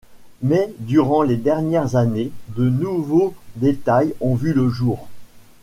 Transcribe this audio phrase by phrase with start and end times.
[0.41, 5.07] Mais durant les dernières années, de nouveaux détails ont vu le jour.